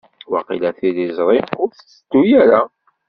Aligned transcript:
Waqila 0.31 0.69
tiliẓri 0.77 1.39
ur 1.61 1.69
tetteddu 1.71 2.23
ara. 2.41 2.59